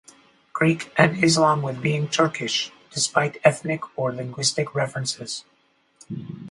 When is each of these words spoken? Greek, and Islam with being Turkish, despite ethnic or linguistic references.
Greek, 0.51 0.91
and 0.97 1.23
Islam 1.23 1.61
with 1.61 1.79
being 1.79 2.07
Turkish, 2.07 2.71
despite 2.89 3.37
ethnic 3.43 3.83
or 3.95 4.11
linguistic 4.11 4.73
references. 4.73 5.45